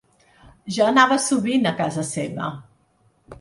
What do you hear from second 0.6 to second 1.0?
Jo